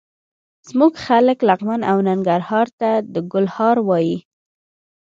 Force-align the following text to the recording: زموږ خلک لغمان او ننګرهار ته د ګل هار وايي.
زموږ 0.69 0.93
خلک 1.05 1.37
لغمان 1.49 1.81
او 1.91 1.97
ننګرهار 2.07 2.67
ته 2.79 2.89
د 3.13 3.15
ګل 3.31 3.45
هار 3.55 3.77
وايي. 3.87 4.17